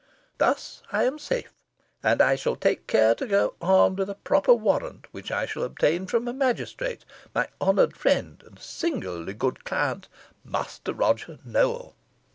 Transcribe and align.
Thus 0.39 0.81
I 0.91 1.03
am 1.03 1.19
safe; 1.19 1.53
and 2.01 2.23
I 2.23 2.35
shall 2.35 2.55
take 2.55 2.87
care 2.87 3.13
to 3.13 3.27
go 3.27 3.53
armed 3.61 3.99
with 3.99 4.09
a 4.09 4.15
proper 4.15 4.51
warrant, 4.55 5.05
which 5.11 5.31
I 5.31 5.45
shall 5.45 5.61
obtain 5.61 6.07
from 6.07 6.27
a 6.27 6.33
magistrate, 6.33 7.05
my 7.35 7.47
honoured 7.61 7.95
friend 7.95 8.41
and 8.47 8.57
singular 8.57 9.31
good 9.33 9.63
client, 9.63 10.07
Master 10.43 10.91
Roger 10.91 11.37
Newell. 11.45 11.93